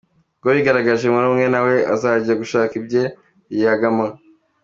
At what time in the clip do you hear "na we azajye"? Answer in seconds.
1.53-2.33